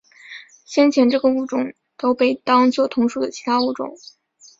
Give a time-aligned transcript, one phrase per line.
[0.65, 3.93] 先前这个物种都被当作同属的其他物种。